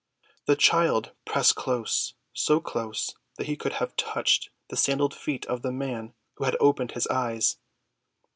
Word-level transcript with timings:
The 0.47 0.55
child 0.55 1.11
pressed 1.25 1.53
close, 1.53 2.15
so 2.33 2.59
close 2.59 3.13
that 3.37 3.45
he 3.45 3.55
could 3.55 3.73
have 3.73 3.95
touched 3.97 4.49
the 4.69 4.75
sandaled 4.75 5.13
feet 5.13 5.45
of 5.45 5.61
the 5.61 5.71
man 5.71 6.15
who 6.37 6.45
had 6.45 6.57
opened 6.59 6.93
his 6.93 7.05
eyes. 7.09 7.59